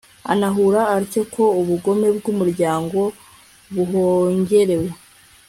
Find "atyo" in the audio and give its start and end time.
0.97-1.21